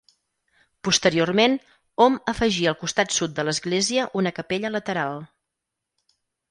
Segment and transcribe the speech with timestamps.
[0.87, 1.53] Posteriorment,
[2.05, 5.25] hom afegí al costat sud de l'església una capella lateral.